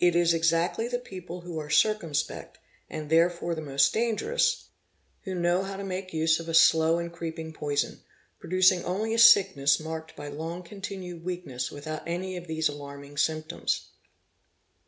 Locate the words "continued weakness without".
10.64-12.02